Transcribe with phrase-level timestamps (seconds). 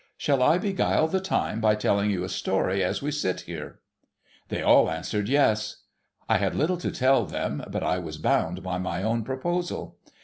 [0.17, 3.81] Shall I beguile the time by telling you a story as we sit here?'
[4.49, 5.83] They all answered, yes.
[6.27, 9.97] I had little to tell them, but I was bound by my own proposal.